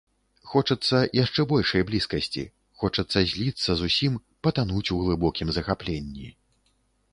[0.51, 2.43] Хочацца яшчэ большай блізкасці,
[2.83, 6.27] хочацца зліцца зусім, патануць у глыбокім захапленні.